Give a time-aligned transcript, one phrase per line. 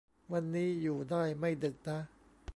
[0.31, 1.99] วันนี้อยู่ได้ไม่ดึกนะ